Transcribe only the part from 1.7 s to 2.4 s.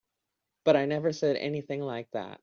like that.